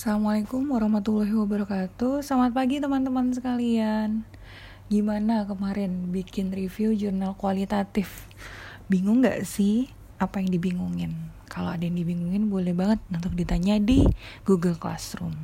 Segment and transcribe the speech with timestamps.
[0.00, 4.24] Assalamualaikum warahmatullahi wabarakatuh Selamat pagi teman-teman sekalian
[4.88, 8.24] Gimana kemarin bikin review jurnal kualitatif?
[8.88, 11.12] Bingung gak sih apa yang dibingungin?
[11.52, 14.08] Kalau ada yang dibingungin boleh banget untuk ditanya di
[14.48, 15.36] Google Classroom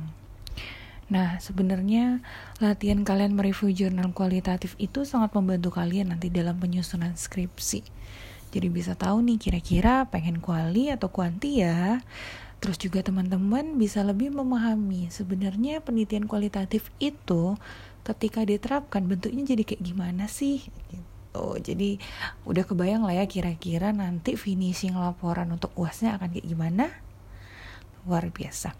[1.13, 2.25] Nah, sebenarnya
[2.57, 7.85] latihan kalian mereview jurnal kualitatif itu sangat membantu kalian nanti dalam penyusunan skripsi.
[8.47, 12.01] Jadi bisa tahu nih kira-kira pengen kuali atau kuanti ya.
[12.57, 17.53] Terus juga teman-teman bisa lebih memahami sebenarnya penelitian kualitatif itu
[18.01, 21.45] ketika diterapkan bentuknya jadi kayak gimana sih gitu.
[21.61, 22.01] Jadi
[22.49, 26.85] udah kebayang lah ya kira-kira nanti finishing laporan untuk UASnya akan kayak gimana?
[28.09, 28.73] Luar biasa.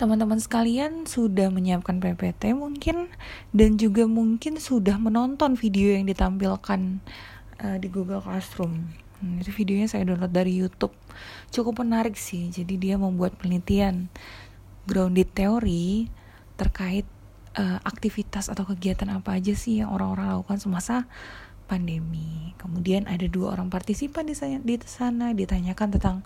[0.00, 3.12] Teman-teman sekalian sudah menyiapkan PPT mungkin
[3.54, 6.98] dan juga mungkin sudah menonton video yang ditampilkan
[7.62, 9.01] uh, di Google Classroom
[9.38, 10.92] itu videonya saya download dari YouTube.
[11.54, 12.50] Cukup menarik sih.
[12.50, 14.10] Jadi dia membuat penelitian
[14.84, 16.10] grounded teori
[16.58, 17.06] terkait
[17.56, 21.06] uh, aktivitas atau kegiatan apa aja sih yang orang-orang lakukan semasa
[21.70, 22.52] pandemi.
[22.60, 26.16] Kemudian ada dua orang partisipan di sana, di sana ditanyakan tentang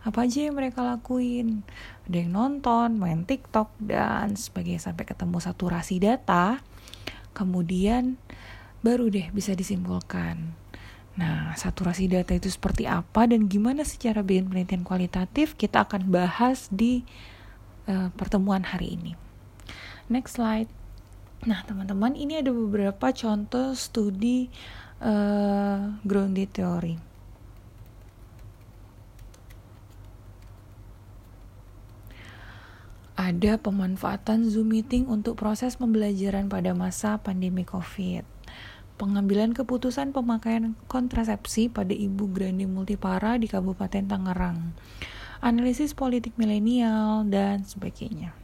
[0.00, 1.64] apa aja yang mereka lakuin.
[2.08, 6.60] Ada yang nonton, main TikTok dan sebagainya sampai ketemu saturasi data.
[7.36, 8.16] Kemudian
[8.80, 10.56] baru deh bisa disimpulkan
[11.18, 16.70] Nah, saturasi data itu seperti apa dan gimana secara bikin penelitian kualitatif kita akan bahas
[16.70, 17.02] di
[17.90, 19.12] uh, pertemuan hari ini.
[20.06, 20.70] Next slide.
[21.42, 24.52] Nah, teman-teman, ini ada beberapa contoh studi
[25.02, 27.00] uh, grounded theory.
[33.20, 38.39] Ada pemanfaatan Zoom meeting untuk proses pembelajaran pada masa pandemi COVID
[39.00, 44.76] pengambilan keputusan pemakaian kontrasepsi pada ibu Grandi Multipara di Kabupaten Tangerang,
[45.40, 48.36] analisis politik milenial, dan sebagainya.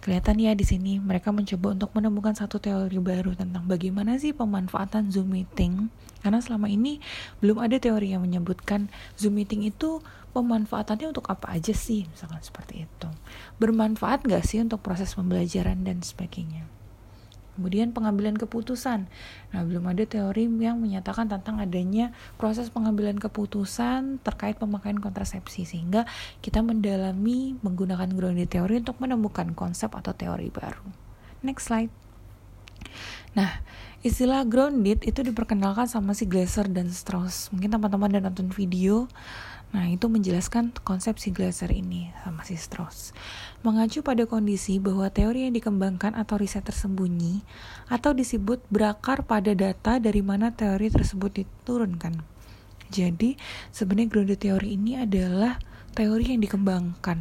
[0.00, 5.12] Kelihatan ya di sini mereka mencoba untuk menemukan satu teori baru tentang bagaimana sih pemanfaatan
[5.12, 5.92] Zoom meeting.
[6.24, 7.04] Karena selama ini
[7.44, 8.88] belum ada teori yang menyebutkan
[9.20, 10.00] Zoom meeting itu
[10.32, 13.08] pemanfaatannya untuk apa aja sih, misalkan seperti itu.
[13.60, 16.77] Bermanfaat gak sih untuk proses pembelajaran dan sebagainya.
[17.58, 19.10] Kemudian pengambilan keputusan.
[19.50, 26.06] Nah, belum ada teori yang menyatakan tentang adanya proses pengambilan keputusan terkait pemakaian kontrasepsi sehingga
[26.38, 30.86] kita mendalami menggunakan grounded teori untuk menemukan konsep atau teori baru.
[31.42, 31.90] Next slide.
[33.34, 33.60] Nah,
[34.06, 37.50] istilah grounded itu diperkenalkan sama si Glaser dan Strauss.
[37.50, 39.10] Mungkin teman-teman udah nonton video
[39.68, 43.12] Nah, itu menjelaskan konsep si Glaser ini sama si Strauss.
[43.60, 47.44] Mengacu pada kondisi bahwa teori yang dikembangkan atau riset tersembunyi
[47.92, 52.16] atau disebut berakar pada data dari mana teori tersebut diturunkan.
[52.88, 53.36] Jadi,
[53.68, 55.60] sebenarnya grounded teori ini adalah
[55.92, 57.18] teori yang dikembangkan.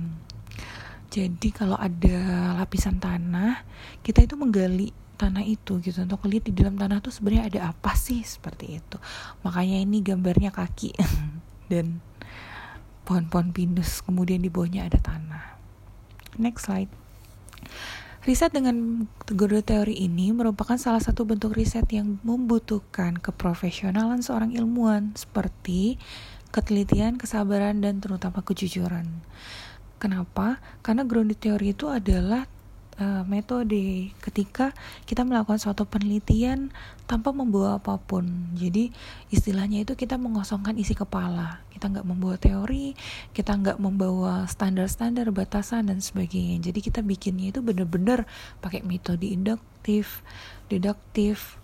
[1.11, 3.67] Jadi, kalau ada lapisan tanah,
[3.99, 7.97] kita itu menggali tanah itu gitu untuk lihat di dalam tanah tuh sebenarnya ada apa
[7.97, 8.97] sih seperti itu.
[9.43, 10.93] Makanya ini gambarnya kaki
[11.73, 11.99] dan
[13.07, 15.55] pohon-pohon pinus, kemudian di bawahnya ada tanah.
[16.35, 16.91] Next slide.
[18.27, 25.15] Riset dengan teori teori ini merupakan salah satu bentuk riset yang membutuhkan keprofesionalan seorang ilmuwan
[25.15, 25.95] seperti
[26.51, 29.07] ketelitian, kesabaran, dan terutama kejujuran.
[29.95, 30.59] Kenapa?
[30.83, 32.51] Karena grounded teori itu adalah
[33.01, 34.73] uh, metode ketika
[35.05, 36.73] kita melakukan suatu penelitian
[37.07, 38.51] tanpa membawa apa pun.
[38.57, 38.91] Jadi
[39.31, 41.63] istilahnya itu kita mengosongkan isi kepala.
[41.71, 42.97] Kita nggak membawa teori,
[43.31, 46.59] kita nggak membawa standar-standar batasan dan sebagainya.
[46.59, 48.25] Jadi kita bikinnya itu benar-benar
[48.59, 50.25] pakai metode induktif,
[50.67, 51.61] deduktif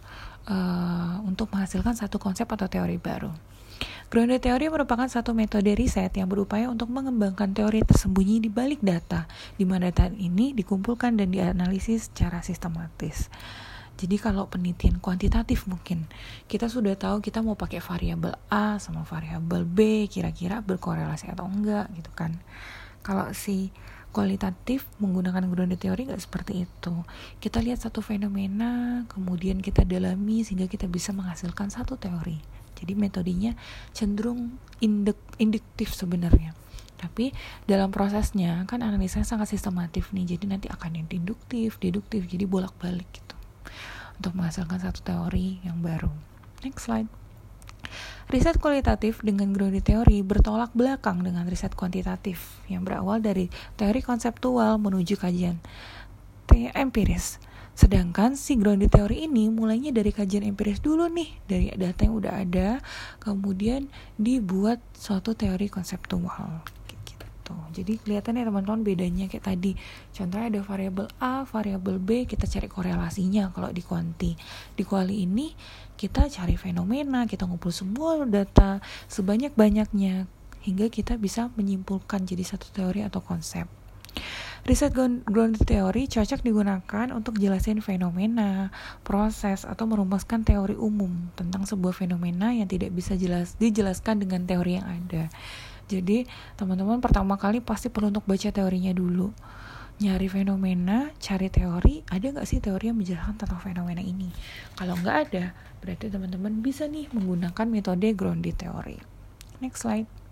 [0.48, 3.53] uh, untuk menghasilkan satu konsep atau teori baru.
[4.14, 9.26] Grounded teori merupakan satu metode riset yang berupaya untuk mengembangkan teori tersembunyi di balik data,
[9.58, 13.34] di mana data ini dikumpulkan dan dianalisis secara sistematis.
[13.98, 16.06] Jadi kalau penelitian kuantitatif mungkin
[16.46, 21.90] kita sudah tahu kita mau pakai variabel A sama variabel B kira-kira berkorelasi atau enggak
[21.98, 22.38] gitu kan.
[23.02, 23.74] Kalau si
[24.14, 26.94] kualitatif menggunakan grounded teori nggak seperti itu.
[27.42, 33.56] Kita lihat satu fenomena, kemudian kita dalami sehingga kita bisa menghasilkan satu teori jadi metodenya
[33.96, 36.52] cenderung induk, induktif sebenarnya.
[37.00, 37.32] Tapi
[37.68, 42.76] dalam prosesnya kan analisanya sangat sistematif nih jadi nanti akan yang induktif deduktif jadi bolak
[42.80, 43.36] balik gitu.
[44.20, 46.12] Untuk menghasilkan satu teori yang baru.
[46.64, 47.12] Next slide.
[48.32, 54.80] Riset kualitatif dengan grounded teori bertolak belakang dengan riset kuantitatif yang berawal dari teori konseptual
[54.80, 55.60] menuju kajian
[56.54, 57.43] empiris.
[57.74, 62.34] Sedangkan si grounded teori ini mulainya dari kajian empiris dulu nih, dari data yang udah
[62.46, 62.70] ada,
[63.18, 66.62] kemudian dibuat suatu teori konseptual.
[67.44, 67.56] gitu.
[67.74, 69.76] Jadi kelihatan ya teman-teman bedanya kayak tadi.
[70.16, 74.32] Contohnya ada variabel A variabel B kita cari korelasinya kalau di kuanti.
[74.78, 75.52] Di kuali ini
[76.00, 78.80] kita cari fenomena kita ngumpul semua data
[79.12, 80.30] sebanyak-banyaknya
[80.64, 83.68] hingga kita bisa menyimpulkan jadi satu teori atau konsep
[84.64, 88.72] Riset ground theory cocok digunakan untuk jelasin fenomena,
[89.04, 94.80] proses, atau merumuskan teori umum tentang sebuah fenomena yang tidak bisa jelas dijelaskan dengan teori
[94.80, 95.28] yang ada.
[95.92, 96.24] Jadi,
[96.56, 99.36] teman-teman pertama kali pasti perlu untuk baca teorinya dulu.
[100.00, 104.32] Nyari fenomena, cari teori, ada nggak sih teori yang menjelaskan tentang fenomena ini?
[104.80, 105.52] Kalau nggak ada,
[105.84, 109.04] berarti teman-teman bisa nih menggunakan metode ground theory.
[109.60, 110.23] Next slide.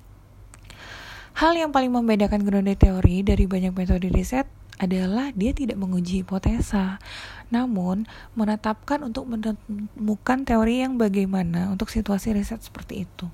[1.42, 4.46] Hal yang paling membedakan grounded teori dari banyak metode riset
[4.78, 7.02] adalah dia tidak menguji hipotesa,
[7.50, 8.06] namun
[8.38, 13.26] menetapkan untuk menemukan teori yang bagaimana untuk situasi riset seperti itu.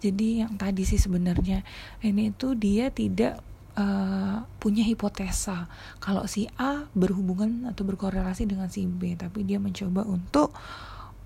[0.00, 1.60] Jadi yang tadi sih sebenarnya
[2.00, 3.44] ini itu dia tidak
[3.76, 5.68] uh, punya hipotesa
[6.00, 10.56] kalau si A berhubungan atau berkorelasi dengan si B, tapi dia mencoba untuk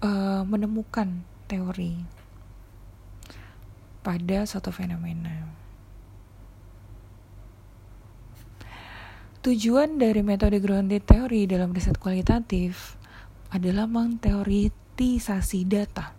[0.03, 2.03] uh, menemukan teori
[4.03, 5.66] pada suatu fenomena.
[9.47, 12.99] Tujuan dari metode grounded theory dalam riset kualitatif
[13.55, 16.19] adalah mengteoritisasi data.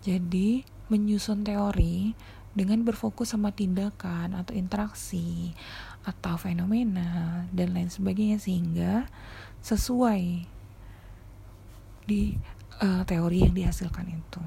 [0.00, 2.16] Jadi, menyusun teori
[2.56, 5.52] dengan berfokus sama tindakan atau interaksi
[6.08, 9.04] atau fenomena dan lain sebagainya sehingga
[9.60, 10.48] sesuai
[12.08, 12.40] di
[12.80, 14.40] uh, teori yang dihasilkan itu.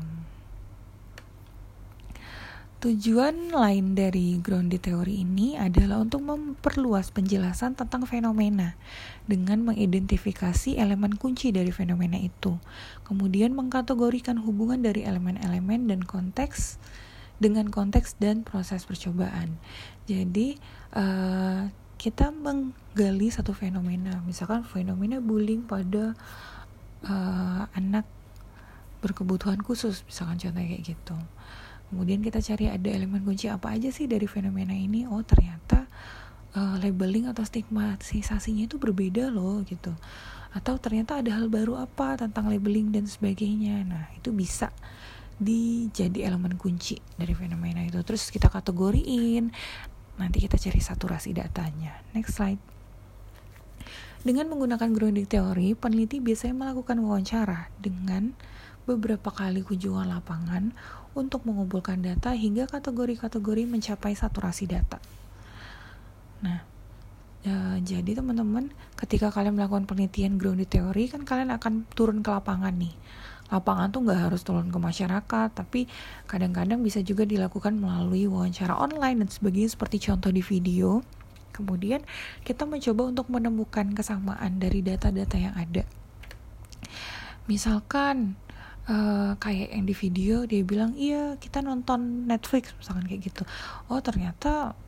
[2.80, 8.80] Tujuan lain dari grounded teori ini adalah untuk memperluas penjelasan tentang fenomena
[9.28, 12.56] dengan mengidentifikasi elemen kunci dari fenomena itu,
[13.04, 16.80] kemudian mengkategorikan hubungan dari elemen-elemen dan konteks
[17.36, 19.60] dengan konteks dan proses percobaan.
[20.08, 20.56] Jadi
[20.96, 21.68] uh,
[22.00, 26.16] kita menggali satu fenomena, misalkan fenomena bullying pada
[27.04, 28.08] uh, anak
[29.04, 31.20] berkebutuhan khusus, misalkan contohnya kayak gitu
[31.90, 35.10] kemudian kita cari ada elemen kunci apa aja sih dari fenomena ini?
[35.10, 35.90] Oh ternyata
[36.56, 39.94] uh, labeling atau stigmatisasinya itu berbeda loh gitu.
[40.54, 43.86] Atau ternyata ada hal baru apa tentang labeling dan sebagainya.
[43.86, 44.74] Nah itu bisa
[45.40, 48.00] dijadi elemen kunci dari fenomena itu.
[48.02, 49.52] Terus kita kategoriin.
[50.20, 52.02] Nanti kita cari saturasi datanya.
[52.12, 52.79] Next slide
[54.20, 58.36] dengan menggunakan grounding teori, peneliti biasanya melakukan wawancara dengan
[58.84, 60.74] beberapa kali kunjungan lapangan
[61.14, 64.98] untuk mengumpulkan data hingga kategori-kategori mencapai saturasi data.
[66.42, 66.60] Nah,
[67.46, 72.76] ya, jadi teman-teman, ketika kalian melakukan penelitian grounded theory, kan kalian akan turun ke lapangan
[72.76, 72.94] nih.
[73.50, 75.90] Lapangan tuh nggak harus turun ke masyarakat, tapi
[76.30, 81.02] kadang-kadang bisa juga dilakukan melalui wawancara online dan sebagainya seperti contoh di video.
[81.60, 82.08] Kemudian
[82.48, 85.84] kita mencoba untuk menemukan kesamaan dari data-data yang ada.
[87.52, 88.40] Misalkan
[88.88, 93.44] uh, kayak yang di video dia bilang iya kita nonton Netflix misalkan kayak gitu.
[93.92, 94.80] Oh ternyata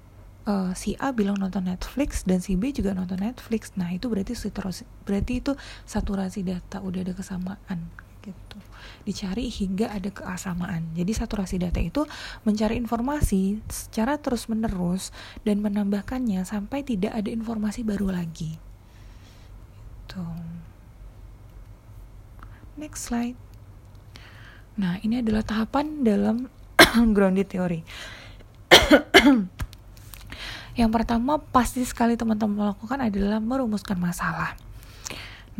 [0.48, 3.76] uh, si A bilang nonton Netflix dan si B juga nonton Netflix.
[3.76, 4.34] Nah itu berarti
[5.04, 5.52] berarti itu
[5.84, 7.92] saturasi data udah ada kesamaan
[8.22, 8.58] gitu
[9.02, 12.06] dicari hingga ada kesamaan jadi saturasi data itu
[12.46, 15.10] mencari informasi secara terus menerus
[15.42, 18.62] dan menambahkannya sampai tidak ada informasi baru lagi
[20.06, 20.22] gitu.
[22.78, 23.38] next slide
[24.80, 26.48] Nah, ini adalah tahapan dalam
[27.16, 27.84] grounded theory.
[30.80, 34.56] Yang pertama pasti sekali teman-teman lakukan adalah merumuskan masalah.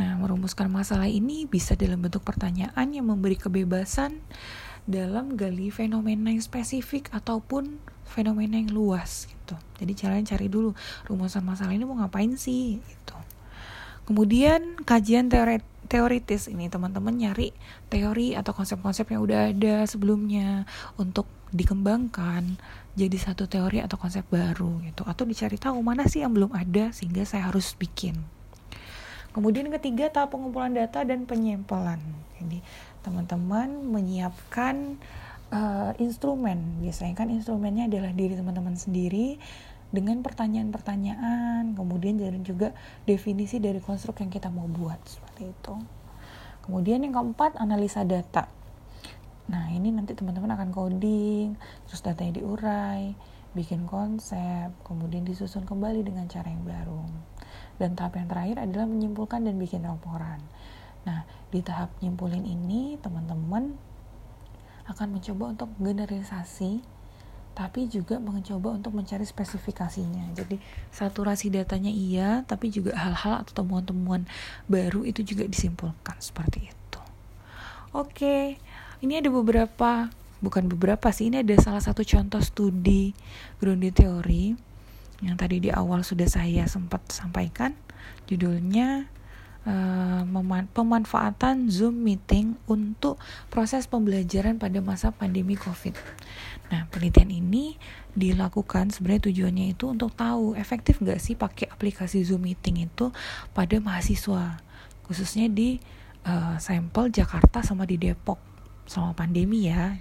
[0.02, 4.18] Nah, merumuskan masalah ini bisa dalam bentuk pertanyaan yang memberi kebebasan
[4.90, 7.78] dalam gali fenomena yang spesifik ataupun
[8.10, 9.54] fenomena yang luas gitu.
[9.78, 10.74] Jadi caranya cari dulu
[11.06, 13.14] rumusan masalah ini mau ngapain sih gitu.
[14.10, 17.54] Kemudian kajian teori teoritis ini teman-teman nyari
[17.94, 20.66] teori atau konsep-konsep yang udah ada sebelumnya
[20.98, 22.58] untuk dikembangkan
[22.98, 26.90] jadi satu teori atau konsep baru gitu atau dicari tahu mana sih yang belum ada
[26.90, 28.41] sehingga saya harus bikin
[29.32, 32.00] kemudian ketiga tahap pengumpulan data dan penyempelan
[32.40, 32.60] jadi
[33.02, 35.00] teman-teman menyiapkan
[35.52, 39.42] uh, instrumen biasanya kan instrumennya adalah diri teman-teman sendiri
[39.92, 42.16] dengan pertanyaan-pertanyaan, kemudian
[42.48, 42.72] juga
[43.04, 45.76] definisi dari konstruk yang kita mau buat seperti itu.
[46.64, 48.48] Kemudian yang keempat analisa data.
[49.52, 51.60] Nah ini nanti teman-teman akan coding,
[51.92, 53.12] terus datanya diurai,
[53.52, 57.04] bikin konsep, kemudian disusun kembali dengan cara yang baru.
[57.78, 60.42] Dan tahap yang terakhir adalah menyimpulkan dan bikin laporan.
[61.08, 63.76] Nah di tahap nyimpulin ini teman-teman
[64.90, 66.84] akan mencoba untuk generalisasi
[67.52, 70.32] tapi juga mencoba untuk mencari spesifikasinya.
[70.32, 70.56] Jadi
[70.90, 74.24] saturasi datanya iya, tapi juga hal-hal atau temuan-temuan
[74.72, 77.02] baru itu juga disimpulkan seperti itu.
[77.92, 78.56] Oke,
[79.04, 80.08] ini ada beberapa,
[80.40, 83.12] bukan beberapa sih, ini ada salah satu contoh studi
[83.60, 84.56] grounded theory
[85.22, 87.78] yang tadi di awal sudah saya sempat sampaikan.
[88.26, 89.06] Judulnya
[89.66, 90.24] uh,
[90.74, 93.22] pemanfaatan Zoom meeting untuk
[93.54, 95.94] proses pembelajaran pada masa pandemi COVID.
[96.72, 97.76] Nah, penelitian ini
[98.16, 103.12] dilakukan sebenarnya tujuannya itu untuk tahu efektif nggak sih pakai aplikasi Zoom Meeting itu
[103.56, 104.60] pada mahasiswa,
[105.04, 105.80] khususnya di
[106.28, 108.40] uh, sampel Jakarta sama di Depok
[108.88, 109.96] selama pandemi ya.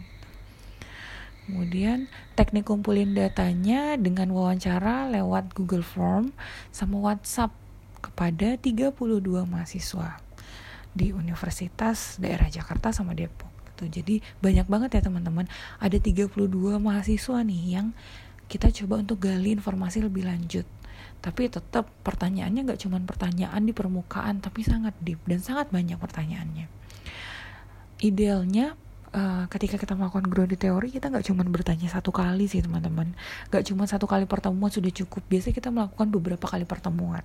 [1.47, 6.35] Kemudian teknik kumpulin datanya dengan wawancara lewat Google Form
[6.70, 7.54] sama WhatsApp
[8.00, 8.97] kepada 32
[9.44, 10.20] mahasiswa
[10.90, 14.00] di Universitas Daerah Jakarta sama Depok gitu.
[14.00, 15.49] Jadi banyak banget ya teman-teman.
[15.80, 16.37] Ada 32
[16.76, 17.97] mahasiswa nih yang
[18.50, 20.66] kita coba untuk gali informasi lebih lanjut.
[21.20, 26.66] Tapi tetap pertanyaannya nggak cuma pertanyaan di permukaan, tapi sangat deep dan sangat banyak pertanyaannya.
[28.00, 28.76] Idealnya
[29.14, 33.14] uh, ketika kita melakukan grounded teori kita nggak cuma bertanya satu kali sih teman-teman.
[33.50, 35.23] Nggak cuma satu kali pertemuan sudah cukup.
[35.26, 37.25] Biasanya kita melakukan beberapa kali pertemuan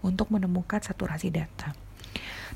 [0.00, 1.72] untuk menemukan saturasi data.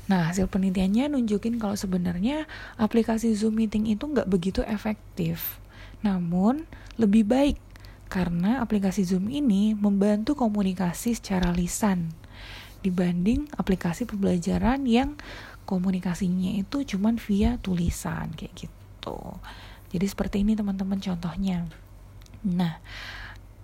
[0.05, 2.45] Nah, hasil penelitiannya nunjukin kalau sebenarnya
[2.77, 5.57] aplikasi Zoom Meeting itu nggak begitu efektif.
[6.05, 6.69] Namun,
[7.01, 7.57] lebih baik
[8.05, 12.13] karena aplikasi Zoom ini membantu komunikasi secara lisan
[12.85, 15.17] dibanding aplikasi pembelajaran yang
[15.65, 19.19] komunikasinya itu cuma via tulisan kayak gitu.
[19.91, 21.65] Jadi seperti ini teman-teman contohnya.
[22.45, 22.77] Nah,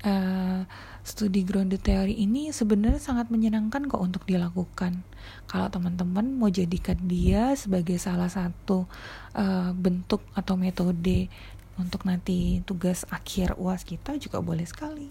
[0.05, 0.65] uh,
[1.01, 5.01] studi grounded theory ini sebenarnya sangat menyenangkan kok untuk dilakukan.
[5.49, 8.85] Kalau teman-teman mau jadikan dia sebagai salah satu
[9.37, 11.29] uh, bentuk atau metode
[11.79, 15.09] untuk nanti tugas akhir UAS kita juga boleh sekali.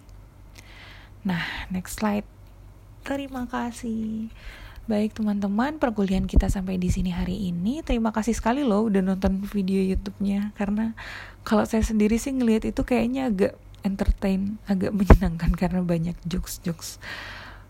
[1.26, 2.26] Nah, next slide.
[3.04, 4.30] Terima kasih.
[4.90, 7.78] Baik teman-teman, perkuliahan kita sampai di sini hari ini.
[7.86, 10.98] Terima kasih sekali loh udah nonton video YouTube-nya karena
[11.46, 13.54] kalau saya sendiri sih ngelihat itu kayaknya agak
[13.86, 16.98] entertain agak menyenangkan karena banyak jokes-jokes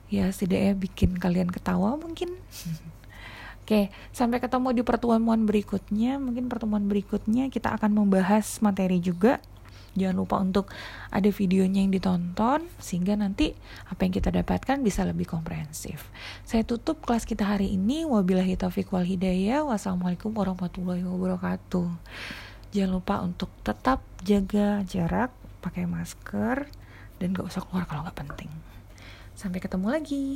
[0.08, 2.32] ya setidaknya bikin kalian ketawa mungkin
[3.68, 6.18] Oke, sampai ketemu di pertemuan berikutnya.
[6.18, 9.38] Mungkin pertemuan berikutnya kita akan membahas materi juga.
[9.98, 10.70] Jangan lupa untuk
[11.10, 13.54] ada videonya yang ditonton sehingga nanti
[13.90, 16.06] apa yang kita dapatkan bisa lebih komprehensif.
[16.46, 18.06] Saya tutup kelas kita hari ini.
[18.06, 19.66] Wabillahi taufiq wal hidayah.
[19.66, 21.90] Wassalamualaikum warahmatullahi wabarakatuh.
[22.70, 26.70] Jangan lupa untuk tetap jaga jarak pakai masker
[27.18, 28.50] dan gak usah keluar kalau nggak penting.
[29.34, 30.26] Sampai ketemu lagi.